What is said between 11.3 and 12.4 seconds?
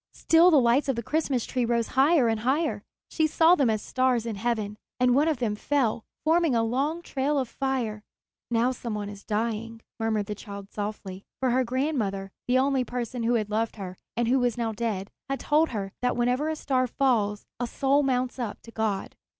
for her grandmother,